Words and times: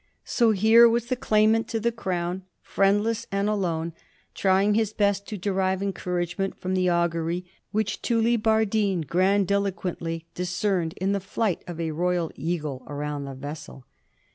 So 0.25 0.49
here 0.49 0.89
was 0.89 1.05
the 1.05 1.15
claim 1.15 1.53
ant 1.53 1.67
to 1.67 1.79
the 1.79 1.91
crown, 1.91 2.41
friendless 2.63 3.27
and 3.31 3.47
alone, 3.47 3.93
trying 4.33 4.73
his 4.73 4.93
best 4.93 5.27
to 5.27 5.37
derive 5.37 5.83
encouragement 5.83 6.57
from 6.59 6.73
the 6.73 6.89
augury 6.89 7.45
which 7.71 8.01
TuUi 8.01 8.41
bardine 8.41 9.01
grandiloquently 9.01 10.25
discerned 10.33 10.95
in 10.97 11.11
the 11.11 11.19
flight 11.19 11.63
of 11.67 11.79
a 11.79 11.91
royal 11.91 12.31
eagle 12.33 12.83
around 12.87 13.25
the 13.25 13.35
vessel. 13.35 13.85